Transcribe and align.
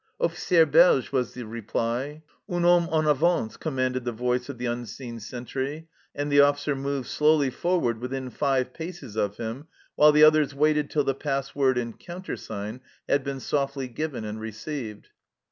"Officier 0.19 0.65
Beige," 0.65 1.11
was 1.11 1.35
the 1.35 1.43
reply." 1.45 2.23
Un 2.49 2.63
homme 2.63 2.89
en 2.91 3.05
avance," 3.05 3.55
commanded 3.55 4.03
the 4.03 4.11
voice 4.11 4.49
of 4.49 4.57
the 4.57 4.65
unseen 4.65 5.19
sentry, 5.19 5.87
and 6.15 6.31
the 6.31 6.39
officer 6.41 6.75
moved 6.75 7.07
slowly 7.07 7.51
forward 7.51 8.01
within 8.01 8.31
five 8.31 8.73
paces 8.73 9.15
of 9.15 9.37
him, 9.37 9.67
while 9.95 10.11
the 10.11 10.23
others 10.23 10.55
waited 10.55 10.89
till 10.89 11.03
the 11.03 11.13
password 11.13 11.77
and 11.77 11.99
countersign 11.99 12.81
had 13.07 13.23
been 13.23 13.39
softly 13.39 13.87
given 13.87 14.25
and 14.25 14.39
received. 14.39 15.09